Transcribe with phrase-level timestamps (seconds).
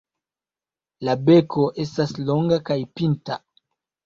[1.07, 3.39] La beko estas longa kaj pinta.